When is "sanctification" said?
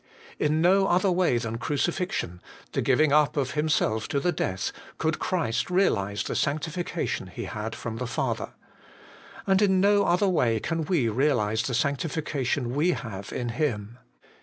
6.35-7.27, 11.75-12.73